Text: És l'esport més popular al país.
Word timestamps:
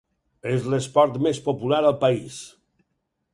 És 0.53 0.63
l'esport 0.73 1.19
més 1.25 1.41
popular 1.49 1.83
al 1.91 1.99
país. 2.05 2.41